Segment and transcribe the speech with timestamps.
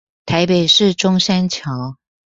[0.25, 1.95] 台北市中山橋